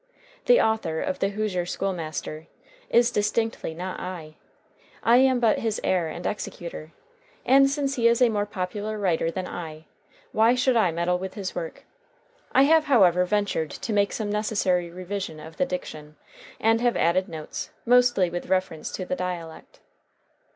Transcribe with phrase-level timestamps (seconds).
[0.47, 2.47] The author of "The Hoosier School Master"
[2.89, 4.33] is distinctly not I;
[5.03, 6.91] I am but his heir and executor;
[7.45, 9.85] and since he is a more popular writer than I,
[10.31, 11.83] why should I meddle with his work?
[12.51, 16.15] I have, however, ventured to make some necessary revision of the diction,
[16.59, 19.81] and have added notes, mostly with reference to the dialect.